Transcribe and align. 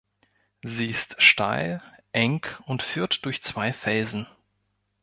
Sie 0.63 0.89
ist 0.89 1.21
steil, 1.21 1.79
eng 2.11 2.43
und 2.65 2.81
führt 2.81 3.23
durch 3.23 3.43
zwei 3.43 3.71
Felsen. 3.71 4.25